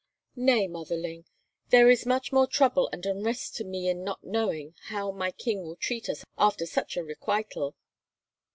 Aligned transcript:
"Nay, 0.35 0.67
motherling, 0.67 1.25
there 1.69 1.87
is 1.91 2.07
much 2.07 2.31
more 2.31 2.47
trouble 2.47 2.89
and 2.91 3.05
unrest 3.05 3.55
to 3.57 3.63
me 3.63 3.87
in 3.87 4.03
not 4.03 4.23
knowing 4.23 4.73
how 4.85 5.11
my 5.11 5.29
king 5.29 5.61
will 5.61 5.75
treat 5.75 6.09
us 6.09 6.23
after 6.39 6.65
such 6.65 6.97
a 6.97 7.03
requital! 7.03 7.75